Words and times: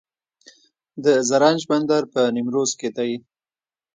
د 1.03 1.05
زرنج 1.29 1.61
بندر 1.71 2.03
په 2.13 2.21
نیمروز 2.35 2.71
کې 2.79 2.89
دی 2.97 3.11